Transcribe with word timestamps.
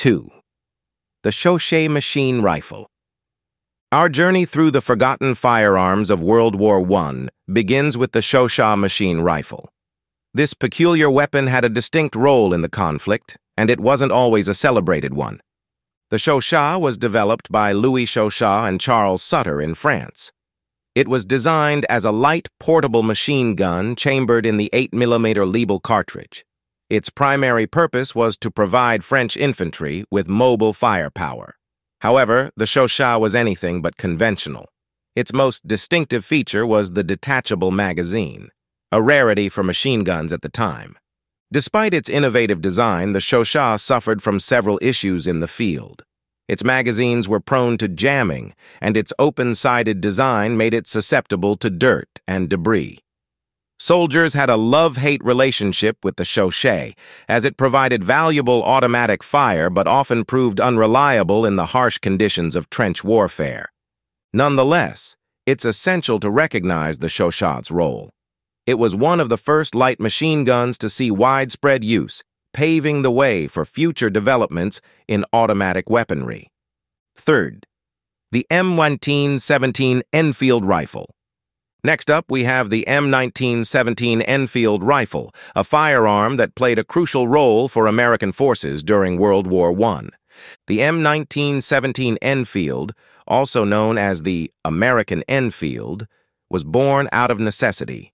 2. 0.00 0.30
The 1.24 1.28
Chauchat 1.28 1.90
Machine 1.90 2.40
Rifle. 2.40 2.86
Our 3.92 4.08
journey 4.08 4.46
through 4.46 4.70
the 4.70 4.80
forgotten 4.80 5.34
firearms 5.34 6.08
of 6.10 6.22
World 6.22 6.54
War 6.54 6.80
I 6.90 7.28
begins 7.52 7.98
with 7.98 8.12
the 8.12 8.22
Chauchat 8.22 8.78
machine 8.78 9.20
rifle. 9.20 9.68
This 10.32 10.54
peculiar 10.54 11.10
weapon 11.10 11.48
had 11.48 11.66
a 11.66 11.68
distinct 11.68 12.16
role 12.16 12.54
in 12.54 12.62
the 12.62 12.70
conflict, 12.70 13.36
and 13.58 13.68
it 13.68 13.78
wasn't 13.78 14.10
always 14.10 14.48
a 14.48 14.54
celebrated 14.54 15.12
one. 15.12 15.42
The 16.08 16.16
Chauchat 16.16 16.80
was 16.80 16.96
developed 16.96 17.52
by 17.52 17.72
Louis 17.72 18.06
Chauchat 18.06 18.70
and 18.70 18.80
Charles 18.80 19.22
Sutter 19.22 19.60
in 19.60 19.74
France. 19.74 20.32
It 20.94 21.08
was 21.08 21.26
designed 21.26 21.84
as 21.90 22.06
a 22.06 22.10
light, 22.10 22.48
portable 22.58 23.02
machine 23.02 23.54
gun 23.54 23.96
chambered 23.96 24.46
in 24.46 24.56
the 24.56 24.70
8mm 24.72 25.52
Lebel 25.52 25.78
cartridge. 25.78 26.46
Its 26.90 27.08
primary 27.08 27.68
purpose 27.68 28.16
was 28.16 28.36
to 28.36 28.50
provide 28.50 29.04
French 29.04 29.36
infantry 29.36 30.04
with 30.10 30.28
mobile 30.28 30.72
firepower. 30.72 31.54
However, 32.00 32.50
the 32.56 32.66
Chauchat 32.66 33.20
was 33.20 33.32
anything 33.32 33.80
but 33.80 33.96
conventional. 33.96 34.66
Its 35.14 35.32
most 35.32 35.68
distinctive 35.68 36.24
feature 36.24 36.66
was 36.66 36.92
the 36.92 37.04
detachable 37.04 37.70
magazine, 37.70 38.48
a 38.90 39.00
rarity 39.00 39.48
for 39.48 39.62
machine 39.62 40.02
guns 40.02 40.32
at 40.32 40.42
the 40.42 40.48
time. 40.48 40.98
Despite 41.52 41.94
its 41.94 42.08
innovative 42.08 42.60
design, 42.60 43.12
the 43.12 43.20
Chauchat 43.20 43.78
suffered 43.78 44.20
from 44.20 44.40
several 44.40 44.78
issues 44.82 45.28
in 45.28 45.38
the 45.38 45.48
field. 45.48 46.02
Its 46.48 46.64
magazines 46.64 47.28
were 47.28 47.38
prone 47.38 47.78
to 47.78 47.86
jamming, 47.86 48.52
and 48.80 48.96
its 48.96 49.12
open-sided 49.16 50.00
design 50.00 50.56
made 50.56 50.74
it 50.74 50.88
susceptible 50.88 51.56
to 51.56 51.70
dirt 51.70 52.08
and 52.26 52.48
debris. 52.48 52.98
Soldiers 53.82 54.34
had 54.34 54.50
a 54.50 54.58
love-hate 54.58 55.24
relationship 55.24 56.04
with 56.04 56.16
the 56.16 56.22
Chauchat, 56.22 56.92
as 57.30 57.46
it 57.46 57.56
provided 57.56 58.04
valuable 58.04 58.62
automatic 58.62 59.22
fire 59.22 59.70
but 59.70 59.86
often 59.86 60.26
proved 60.26 60.60
unreliable 60.60 61.46
in 61.46 61.56
the 61.56 61.64
harsh 61.64 61.96
conditions 61.96 62.54
of 62.54 62.68
trench 62.68 63.02
warfare. 63.02 63.72
Nonetheless, 64.34 65.16
it's 65.46 65.64
essential 65.64 66.20
to 66.20 66.28
recognize 66.28 66.98
the 66.98 67.06
Chauchat's 67.08 67.70
role. 67.70 68.10
It 68.66 68.74
was 68.74 68.94
one 68.94 69.18
of 69.18 69.30
the 69.30 69.38
first 69.38 69.74
light 69.74 69.98
machine 69.98 70.44
guns 70.44 70.76
to 70.76 70.90
see 70.90 71.10
widespread 71.10 71.82
use, 71.82 72.22
paving 72.52 73.00
the 73.00 73.10
way 73.10 73.46
for 73.46 73.64
future 73.64 74.10
developments 74.10 74.82
in 75.08 75.24
automatic 75.32 75.88
weaponry. 75.88 76.48
Third, 77.16 77.64
the 78.30 78.46
M1917 78.50 80.02
Enfield 80.12 80.66
Rifle. 80.66 81.14
Next 81.82 82.10
up, 82.10 82.26
we 82.30 82.44
have 82.44 82.68
the 82.68 82.84
M1917 82.86 84.22
Enfield 84.26 84.84
rifle, 84.84 85.34
a 85.56 85.64
firearm 85.64 86.36
that 86.36 86.54
played 86.54 86.78
a 86.78 86.84
crucial 86.84 87.26
role 87.26 87.68
for 87.68 87.86
American 87.86 88.32
forces 88.32 88.82
during 88.82 89.18
World 89.18 89.46
War 89.46 89.72
I. 89.82 90.08
The 90.66 90.78
M1917 90.80 92.18
Enfield, 92.20 92.94
also 93.26 93.64
known 93.64 93.96
as 93.96 94.22
the 94.22 94.50
American 94.64 95.22
Enfield, 95.28 96.06
was 96.50 96.64
born 96.64 97.08
out 97.12 97.30
of 97.30 97.40
necessity. 97.40 98.12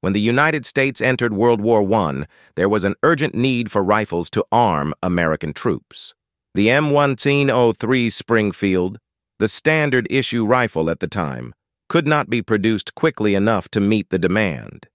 When 0.00 0.12
the 0.12 0.20
United 0.20 0.64
States 0.64 1.00
entered 1.00 1.32
World 1.34 1.60
War 1.60 1.82
I, 1.92 2.24
there 2.56 2.68
was 2.68 2.84
an 2.84 2.94
urgent 3.02 3.34
need 3.34 3.70
for 3.70 3.82
rifles 3.82 4.30
to 4.30 4.44
arm 4.50 4.94
American 5.02 5.52
troops. 5.52 6.14
The 6.54 6.68
M1903 6.68 8.12
Springfield, 8.12 8.98
the 9.38 9.48
standard 9.48 10.06
issue 10.10 10.46
rifle 10.46 10.88
at 10.88 11.00
the 11.00 11.08
time, 11.08 11.54
could 11.94 12.08
not 12.08 12.28
be 12.28 12.42
produced 12.42 12.96
quickly 12.96 13.36
enough 13.36 13.68
to 13.68 13.78
meet 13.78 14.10
the 14.10 14.18
demand. 14.18 14.88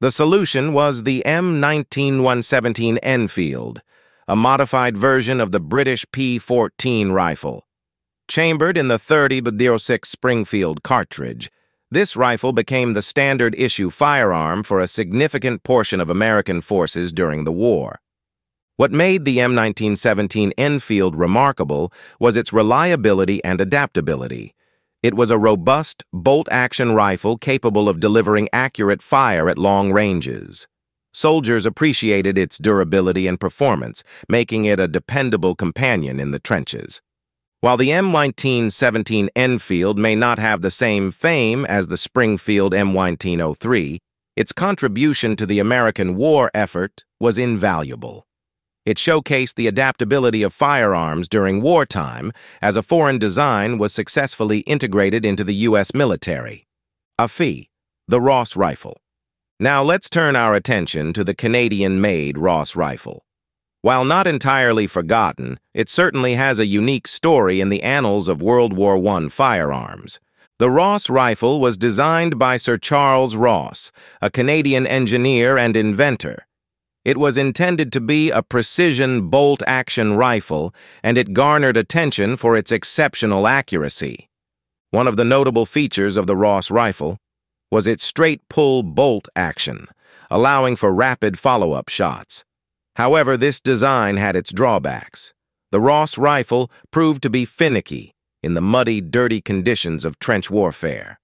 The 0.00 0.10
solution 0.10 0.72
was 0.72 1.04
the 1.04 1.22
M19117 1.24 2.98
Enfield, 3.04 3.82
a 4.26 4.34
modified 4.34 4.98
version 4.98 5.40
of 5.40 5.52
the 5.52 5.60
British 5.60 6.04
P14 6.06 7.12
rifle. 7.12 7.68
Chambered 8.26 8.76
in 8.76 8.88
the 8.88 8.98
30-06 8.98 10.04
Springfield 10.04 10.82
cartridge, 10.82 11.52
this 11.88 12.16
rifle 12.16 12.52
became 12.52 12.94
the 12.94 13.00
standard 13.00 13.54
issue 13.56 13.88
firearm 13.88 14.64
for 14.64 14.80
a 14.80 14.88
significant 14.88 15.62
portion 15.62 16.00
of 16.00 16.10
American 16.10 16.60
forces 16.60 17.12
during 17.12 17.44
the 17.44 17.52
war. 17.52 18.00
What 18.74 18.90
made 18.90 19.24
the 19.24 19.38
M1917 19.38 20.50
Enfield 20.58 21.14
remarkable 21.14 21.92
was 22.18 22.36
its 22.36 22.52
reliability 22.52 23.40
and 23.44 23.60
adaptability. 23.60 24.56
It 25.02 25.14
was 25.14 25.30
a 25.30 25.38
robust, 25.38 26.04
bolt-action 26.12 26.92
rifle 26.92 27.38
capable 27.38 27.88
of 27.88 28.00
delivering 28.00 28.50
accurate 28.52 29.00
fire 29.00 29.48
at 29.48 29.56
long 29.56 29.92
ranges. 29.92 30.68
Soldiers 31.14 31.64
appreciated 31.64 32.36
its 32.36 32.58
durability 32.58 33.26
and 33.26 33.40
performance, 33.40 34.04
making 34.28 34.66
it 34.66 34.78
a 34.78 34.86
dependable 34.86 35.54
companion 35.54 36.20
in 36.20 36.32
the 36.32 36.38
trenches. 36.38 37.00
While 37.62 37.78
the 37.78 37.88
M1917 37.88 39.28
Enfield 39.34 39.98
may 39.98 40.14
not 40.14 40.38
have 40.38 40.60
the 40.60 40.70
same 40.70 41.10
fame 41.10 41.64
as 41.64 41.88
the 41.88 41.96
Springfield 41.96 42.74
M1903, 42.74 43.98
its 44.36 44.52
contribution 44.52 45.34
to 45.36 45.46
the 45.46 45.58
American 45.58 46.14
war 46.14 46.50
effort 46.52 47.04
was 47.18 47.38
invaluable. 47.38 48.26
It 48.86 48.96
showcased 48.96 49.54
the 49.54 49.66
adaptability 49.66 50.42
of 50.42 50.54
firearms 50.54 51.28
during 51.28 51.60
wartime 51.60 52.32
as 52.62 52.76
a 52.76 52.82
foreign 52.82 53.18
design 53.18 53.76
was 53.76 53.92
successfully 53.92 54.60
integrated 54.60 55.26
into 55.26 55.44
the 55.44 55.54
U.S. 55.68 55.92
military. 55.92 56.66
A 57.18 57.24
AFI, 57.24 57.68
the 58.08 58.20
Ross 58.20 58.56
Rifle. 58.56 58.96
Now 59.58 59.82
let's 59.82 60.08
turn 60.08 60.34
our 60.34 60.54
attention 60.54 61.12
to 61.12 61.22
the 61.22 61.34
Canadian-made 61.34 62.38
Ross 62.38 62.74
Rifle. 62.74 63.24
While 63.82 64.04
not 64.04 64.26
entirely 64.26 64.86
forgotten, 64.86 65.60
it 65.74 65.88
certainly 65.88 66.34
has 66.34 66.58
a 66.58 66.66
unique 66.66 67.06
story 67.06 67.60
in 67.60 67.68
the 67.68 67.82
annals 67.82 68.28
of 68.28 68.42
World 68.42 68.72
War 68.72 68.96
I 69.06 69.28
firearms. 69.28 70.20
The 70.58 70.70
Ross 70.70 71.08
rifle 71.08 71.60
was 71.60 71.78
designed 71.78 72.38
by 72.38 72.58
Sir 72.58 72.76
Charles 72.76 73.36
Ross, 73.36 73.90
a 74.20 74.30
Canadian 74.30 74.86
engineer 74.86 75.56
and 75.56 75.74
inventor. 75.74 76.46
It 77.04 77.16
was 77.16 77.38
intended 77.38 77.92
to 77.92 78.00
be 78.00 78.30
a 78.30 78.42
precision 78.42 79.28
bolt-action 79.28 80.16
rifle, 80.16 80.74
and 81.02 81.16
it 81.16 81.32
garnered 81.32 81.76
attention 81.76 82.36
for 82.36 82.56
its 82.56 82.70
exceptional 82.70 83.48
accuracy. 83.48 84.28
One 84.90 85.08
of 85.08 85.16
the 85.16 85.24
notable 85.24 85.64
features 85.64 86.16
of 86.16 86.26
the 86.26 86.36
Ross 86.36 86.70
rifle 86.70 87.18
was 87.70 87.86
its 87.86 88.04
straight-pull 88.04 88.82
bolt 88.82 89.28
action, 89.34 89.86
allowing 90.30 90.76
for 90.76 90.92
rapid 90.92 91.38
follow-up 91.38 91.88
shots. 91.88 92.44
However, 92.96 93.36
this 93.36 93.60
design 93.60 94.16
had 94.16 94.36
its 94.36 94.52
drawbacks. 94.52 95.32
The 95.70 95.80
Ross 95.80 96.18
rifle 96.18 96.70
proved 96.90 97.22
to 97.22 97.30
be 97.30 97.44
finicky 97.44 98.12
in 98.42 98.54
the 98.54 98.60
muddy, 98.60 99.00
dirty 99.00 99.40
conditions 99.40 100.04
of 100.04 100.18
trench 100.18 100.50
warfare. 100.50 101.20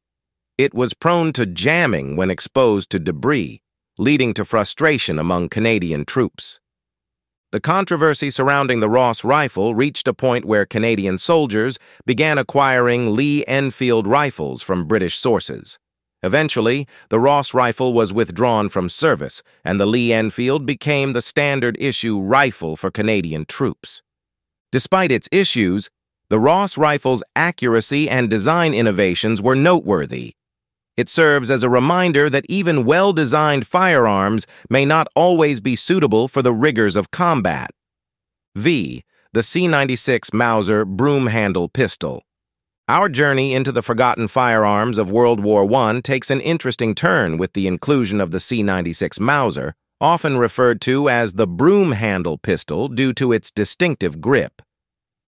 It 0.56 0.72
was 0.72 0.94
prone 0.94 1.32
to 1.34 1.44
jamming 1.44 2.16
when 2.16 2.30
exposed 2.30 2.88
to 2.90 2.98
debris, 2.98 3.60
leading 3.98 4.34
to 4.34 4.44
frustration 4.44 5.18
among 5.18 5.48
Canadian 5.48 6.04
troops. 6.04 6.60
The 7.52 7.60
controversy 7.60 8.30
surrounding 8.30 8.80
the 8.80 8.88
Ross 8.88 9.24
rifle 9.24 9.74
reached 9.74 10.06
a 10.08 10.12
point 10.12 10.44
where 10.44 10.66
Canadian 10.66 11.16
soldiers 11.16 11.78
began 12.04 12.38
acquiring 12.38 13.14
Lee 13.14 13.44
Enfield 13.46 14.06
rifles 14.06 14.62
from 14.62 14.86
British 14.86 15.16
sources. 15.16 15.78
Eventually, 16.22 16.86
the 17.08 17.20
Ross 17.20 17.54
rifle 17.54 17.92
was 17.92 18.12
withdrawn 18.12 18.68
from 18.68 18.88
service, 18.88 19.42
and 19.64 19.78
the 19.78 19.86
Lee 19.86 20.12
Enfield 20.12 20.66
became 20.66 21.12
the 21.12 21.22
standard 21.22 21.76
issue 21.78 22.20
rifle 22.20 22.76
for 22.76 22.90
Canadian 22.90 23.44
troops. 23.46 24.02
Despite 24.72 25.12
its 25.12 25.28
issues, 25.30 25.88
the 26.28 26.40
Ross 26.40 26.76
rifle's 26.76 27.22
accuracy 27.36 28.10
and 28.10 28.28
design 28.28 28.74
innovations 28.74 29.40
were 29.40 29.54
noteworthy, 29.54 30.34
it 30.96 31.08
serves 31.08 31.50
as 31.50 31.62
a 31.62 31.70
reminder 31.70 32.30
that 32.30 32.46
even 32.48 32.84
well-designed 32.84 33.66
firearms 33.66 34.46
may 34.70 34.84
not 34.84 35.08
always 35.14 35.60
be 35.60 35.76
suitable 35.76 36.28
for 36.28 36.42
the 36.42 36.52
rigors 36.52 36.96
of 36.96 37.10
combat. 37.10 37.70
V. 38.54 39.04
The 39.32 39.42
C-96 39.42 40.32
Mauser 40.32 40.84
Broom 40.84 41.26
Handle 41.26 41.68
Pistol. 41.68 42.22
Our 42.88 43.08
journey 43.08 43.52
into 43.52 43.72
the 43.72 43.82
forgotten 43.82 44.28
firearms 44.28 44.96
of 44.96 45.10
World 45.10 45.40
War 45.40 45.70
I 45.74 46.00
takes 46.00 46.30
an 46.30 46.40
interesting 46.40 46.94
turn 46.94 47.36
with 47.36 47.52
the 47.52 47.66
inclusion 47.66 48.20
of 48.20 48.30
the 48.30 48.40
C-96 48.40 49.18
Mauser, 49.20 49.74
often 50.00 50.38
referred 50.38 50.80
to 50.82 51.08
as 51.08 51.34
the 51.34 51.46
broom 51.46 51.92
handle 51.92 52.38
pistol 52.38 52.88
due 52.88 53.12
to 53.14 53.32
its 53.32 53.50
distinctive 53.50 54.20
grip. 54.20 54.62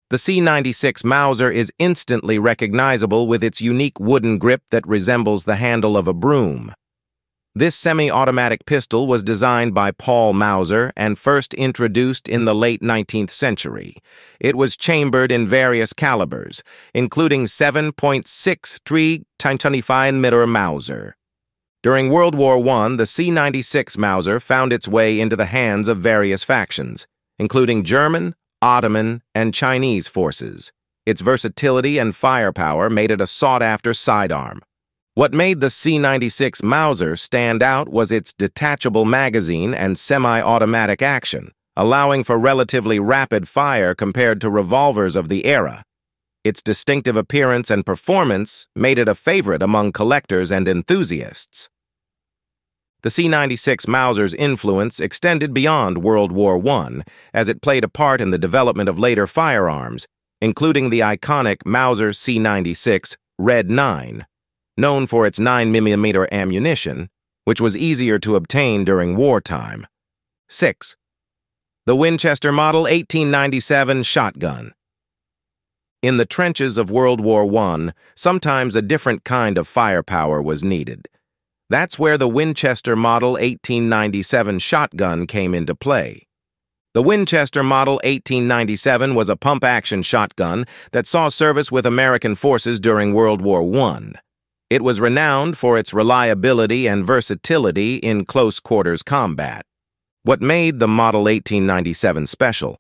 The 0.09 0.19
C96 0.19 1.05
Mauser 1.05 1.51
is 1.51 1.73
instantly 1.81 2.39
recognizable 2.39 3.27
with 3.27 3.43
its 3.43 3.61
unique 3.61 3.99
wooden 3.99 4.39
grip 4.39 4.63
that 4.71 4.87
resembles 4.87 5.45
the 5.45 5.57
handle 5.57 5.97
of 5.97 6.07
a 6.07 6.15
broom. 6.15 6.73
This 7.57 7.75
semi-automatic 7.75 8.67
pistol 8.67 9.09
was 9.09 9.25
designed 9.25 9.75
by 9.75 9.91
Paul 9.91 10.33
Mauser 10.33 10.93
and 10.97 11.19
first 11.19 11.55
introduced 11.55 12.29
in 12.29 12.45
the 12.45 12.55
late 12.55 12.83
19th 12.83 13.33
century. 13.33 13.97
It 14.39 14.55
was 14.55 14.77
chambered 14.77 15.33
in 15.33 15.49
various 15.49 15.93
calibers, 15.93 16.63
including 16.95 17.47
7.63 17.47 19.25
25mm 19.41 20.49
Mauser. 20.49 21.17
During 21.83 22.11
World 22.11 22.37
War 22.37 22.65
I, 22.69 22.95
the 22.95 23.07
C-96 23.07 23.99
Mauser 23.99 24.39
found 24.39 24.73
its 24.73 24.87
way 24.87 25.19
into 25.19 25.35
the 25.35 25.47
hands 25.47 25.89
of 25.89 25.99
various 25.99 26.45
factions, 26.45 27.09
including 27.41 27.83
German, 27.83 28.37
Ottoman, 28.67 29.23
and 29.33 29.55
Chinese 29.55 30.09
forces. 30.09 30.73
Its 31.07 31.21
versatility 31.21 31.99
and 31.99 32.17
firepower 32.17 32.91
made 32.91 33.13
it 33.13 33.21
a 33.21 33.27
sought-after 33.27 33.95
sidearm. 33.95 34.61
What 35.15 35.33
made 35.33 35.61
the 35.61 35.71
C-96 35.71 36.65
Mauser 36.65 37.15
stand 37.15 37.63
out 37.63 37.89
was 37.89 38.11
its 38.11 38.33
detachable 38.33 39.05
magazine 39.05 39.73
and 39.73 39.97
semi-automatic 39.97 41.01
action, 41.01 41.53
allowing 41.77 42.25
for 42.25 42.37
relatively 42.37 42.99
rapid 42.99 43.47
fire 43.47 43.95
compared 43.95 44.41
to 44.41 44.51
revolvers 44.51 45.15
of 45.15 45.29
the 45.29 45.47
era. 45.47 45.85
Its 46.43 46.61
distinctive 46.61 47.17
appearance 47.17 47.71
and 47.71 47.87
performance 47.87 48.67
made 48.75 48.99
it 48.99 49.09
a 49.09 49.15
favorite 49.15 49.63
among 49.63 49.93
collectors 49.93 50.51
and 50.51 50.67
enthusiasts. 50.67 51.71
The 53.03 53.11
C-96 53.11 53.87
Mauser's 53.87 54.35
influence 54.35 55.01
extended 55.01 55.55
beyond 55.55 55.99
World 55.99 56.33
War 56.33 56.61
I, 56.69 57.03
as 57.33 57.49
it 57.49 57.63
played 57.63 57.85
a 57.85 57.89
part 57.89 58.21
in 58.21 58.31
the 58.31 58.39
development 58.39 58.89
of 58.89 58.99
later 58.99 59.27
firearms, 59.27 60.07
including 60.41 60.91
the 60.91 61.01
iconic 61.01 61.59
Mauser 61.65 62.11
C96 62.11 63.17
Red 63.39 63.71
9, 63.71 64.27
known 64.77 65.07
for 65.07 65.27
its 65.27 65.39
9mm 65.39 66.31
ammunition, 66.33 67.11
which 67.45 67.61
was 67.61 67.77
easier 67.77 68.19
to 68.19 68.35
obtain 68.35 68.85
during 68.85 69.17
wartime. 69.17 69.87
6. 70.49 70.97
The 71.85 71.97
Winchester 71.97 72.51
Model 72.51 72.83
1897 72.83 74.03
Shotgun 74.03 74.73
In 76.03 76.17
the 76.17 76.27
trenches 76.27 76.79
of 76.79 76.91
World 76.91 77.21
War 77.21 77.45
I, 77.57 77.93
sometimes 78.15 78.75
a 78.75 78.83
different 78.83 79.23
kind 79.25 79.59
of 79.59 79.69
firepower 79.69 80.43
was 80.43 80.65
needed. 80.65 81.09
That's 81.69 81.99
where 81.99 82.17
the 82.17 82.29
Winchester 82.29 82.95
Model 82.95 83.33
1897 83.33 84.61
shotgun 84.61 85.27
came 85.27 85.53
into 85.53 85.75
play. 85.75 86.27
The 86.95 87.03
Winchester 87.03 87.65
Model 87.65 87.95
1897 88.05 89.17
was 89.17 89.29
a 89.29 89.37
pump-action 89.37 90.03
shotgun 90.03 90.65
that 90.93 91.09
saw 91.09 91.29
service 91.29 91.73
with 91.73 91.85
American 91.85 92.37
forces 92.37 92.79
during 92.79 93.13
World 93.13 93.43
War 93.43 93.63
I. 93.63 94.13
It 94.71 94.83
was 94.83 95.01
renowned 95.01 95.59
for 95.59 95.77
its 95.77 95.93
reliability 95.93 96.87
and 96.87 97.05
versatility 97.05 97.97
in 97.97 98.25
close-quarters 98.25 99.03
combat. 99.03 99.67
What 100.23 100.41
made 100.41 100.79
the 100.79 100.89
Model 100.89 101.25
1897 101.25 102.29
special 102.29 102.79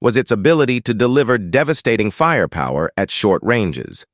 was 0.00 0.16
its 0.16 0.30
ability 0.30 0.80
to 0.82 0.94
deliver 0.94 1.38
devastating 1.38 2.10
firepower 2.10 2.90
at 2.96 3.10
short 3.10 3.42
ranges. 3.42 4.06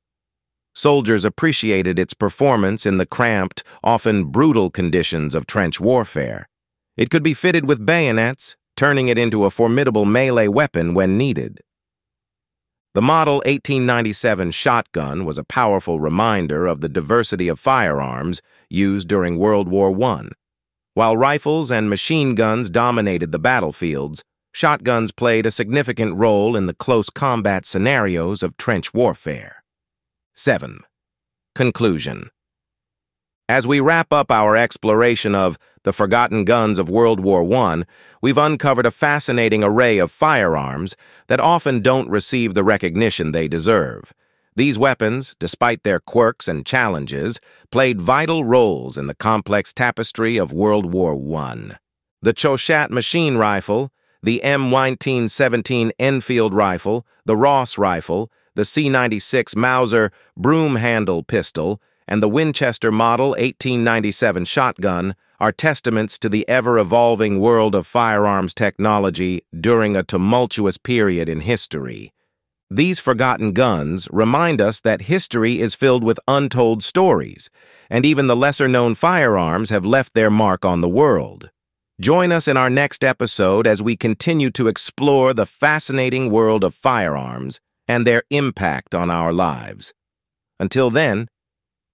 Soldiers 0.75 1.23
appreciated 1.23 1.97
its 1.97 2.13
performance 2.13 2.85
in 2.85 2.97
the 2.97 3.05
cramped, 3.05 3.63
often 3.83 4.25
brutal 4.25 4.69
conditions 4.69 5.33
of 5.33 5.47
trench 5.47 5.79
warfare. 5.79 6.49
It 6.97 7.09
could 7.09 7.23
be 7.23 7.33
fitted 7.33 7.65
with 7.65 7.85
bayonets, 7.85 8.57
turning 8.75 9.07
it 9.07 9.17
into 9.17 9.45
a 9.45 9.49
formidable 9.49 10.03
melee 10.03 10.49
weapon 10.49 10.93
when 10.93 11.17
needed. 11.17 11.61
The 12.93 13.01
Model 13.01 13.35
1897 13.45 14.51
shotgun 14.51 15.25
was 15.25 15.37
a 15.37 15.43
powerful 15.43 15.99
reminder 15.99 16.65
of 16.65 16.81
the 16.81 16.89
diversity 16.89 17.47
of 17.47 17.59
firearms 17.59 18.41
used 18.69 19.07
during 19.07 19.37
World 19.37 19.67
War 19.67 19.91
I. 20.03 20.29
While 20.93 21.17
rifles 21.17 21.71
and 21.71 21.89
machine 21.89 22.35
guns 22.35 22.69
dominated 22.69 23.33
the 23.33 23.39
battlefields, 23.39 24.23
shotguns 24.53 25.11
played 25.11 25.45
a 25.45 25.51
significant 25.51 26.15
role 26.15 26.55
in 26.55 26.67
the 26.67 26.73
close 26.73 27.09
combat 27.09 27.65
scenarios 27.65 28.41
of 28.41 28.55
trench 28.55 28.93
warfare. 28.93 29.64
7. 30.35 30.81
Conclusion 31.55 32.29
as 33.47 33.67
we 33.67 33.79
wrap 33.79 34.11
up 34.11 34.31
our 34.31 34.55
exploration 34.55 35.35
of 35.35 35.59
the 35.83 35.93
forgotten 35.93 36.45
guns 36.45 36.79
of 36.79 36.89
World 36.89 37.19
War 37.19 37.43
I, 37.53 37.83
we've 38.21 38.39
uncovered 38.39 38.87
a 38.87 38.91
fascinating 38.91 39.63
array 39.63 39.99
of 39.99 40.11
firearms 40.11 40.95
that 41.27 41.39
often 41.39 41.81
don't 41.81 42.09
receive 42.09 42.55
the 42.55 42.63
recognition 42.63 43.31
they 43.31 43.47
deserve. 43.47 44.13
These 44.55 44.79
weapons, 44.79 45.35
despite 45.37 45.83
their 45.83 45.99
quirks 45.99 46.47
and 46.47 46.65
challenges, 46.65 47.39
played 47.71 48.01
vital 48.01 48.43
roles 48.43 48.97
in 48.97 49.05
the 49.05 49.13
complex 49.13 49.71
tapestry 49.71 50.37
of 50.37 50.53
World 50.53 50.91
War 50.91 51.13
I. 51.39 51.75
The 52.23 52.33
Chauchat 52.33 52.89
machine 52.89 53.37
rifle, 53.37 53.91
the 54.23 54.41
M1917 54.43 55.91
Enfield 55.99 56.53
rifle, 56.53 57.05
the 57.25 57.37
Ross 57.37 57.77
rifle, 57.77 58.31
the 58.55 58.63
C96 58.63 59.55
Mauser 59.55 60.11
broom 60.35 60.77
handle 60.77 61.23
pistol, 61.23 61.81
and 62.07 62.21
the 62.23 62.29
Winchester 62.29 62.91
Model 62.91 63.29
1897 63.29 64.45
shotgun 64.45 65.15
are 65.39 65.51
testaments 65.51 66.17
to 66.19 66.29
the 66.29 66.47
ever-evolving 66.47 67.39
world 67.39 67.75
of 67.75 67.85
firearms 67.85 68.53
technology 68.53 69.41
during 69.59 69.95
a 69.95 70.03
tumultuous 70.03 70.77
period 70.77 71.27
in 71.27 71.41
history. 71.41 72.13
These 72.69 72.99
forgotten 72.99 73.51
guns 73.51 74.07
remind 74.11 74.61
us 74.61 74.79
that 74.81 75.03
history 75.03 75.59
is 75.59 75.75
filled 75.75 76.03
with 76.03 76.19
untold 76.27 76.83
stories, 76.83 77.49
and 77.89 78.05
even 78.05 78.27
the 78.27 78.35
lesser-known 78.35 78.95
firearms 78.95 79.69
have 79.69 79.85
left 79.85 80.13
their 80.13 80.31
mark 80.31 80.65
on 80.65 80.81
the 80.81 80.89
world. 80.89 81.49
Join 81.99 82.31
us 82.31 82.47
in 82.47 82.57
our 82.57 82.69
next 82.69 83.03
episode 83.03 83.67
as 83.67 83.81
we 83.81 83.95
continue 83.95 84.49
to 84.51 84.67
explore 84.67 85.33
the 85.33 85.45
fascinating 85.45 86.31
world 86.31 86.63
of 86.63 86.73
firearms 86.73 87.59
and 87.87 88.05
their 88.05 88.23
impact 88.29 88.95
on 88.95 89.09
our 89.09 89.31
lives. 89.31 89.93
Until 90.59 90.89
then, 90.89 91.27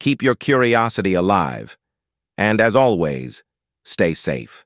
Keep 0.01 0.23
your 0.23 0.33
curiosity 0.33 1.13
alive. 1.13 1.77
And 2.35 2.59
as 2.59 2.75
always, 2.75 3.43
stay 3.85 4.15
safe. 4.15 4.65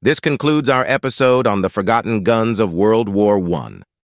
This 0.00 0.20
concludes 0.20 0.70
our 0.70 0.86
episode 0.86 1.46
on 1.46 1.60
the 1.60 1.68
forgotten 1.68 2.22
guns 2.22 2.58
of 2.58 2.72
World 2.72 3.06
War 3.06 3.36
I. 3.54 3.82